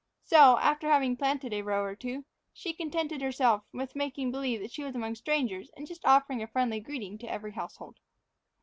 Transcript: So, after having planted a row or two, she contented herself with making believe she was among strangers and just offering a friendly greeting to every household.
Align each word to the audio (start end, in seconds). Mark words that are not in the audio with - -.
So, 0.23 0.57
after 0.57 0.89
having 0.89 1.15
planted 1.15 1.53
a 1.53 1.61
row 1.61 1.83
or 1.83 1.95
two, 1.95 2.25
she 2.53 2.73
contented 2.73 3.21
herself 3.21 3.61
with 3.71 3.95
making 3.95 4.31
believe 4.31 4.67
she 4.71 4.81
was 4.83 4.95
among 4.95 5.13
strangers 5.13 5.69
and 5.77 5.85
just 5.85 6.03
offering 6.05 6.41
a 6.41 6.47
friendly 6.47 6.79
greeting 6.79 7.19
to 7.19 7.31
every 7.31 7.51
household. 7.51 7.97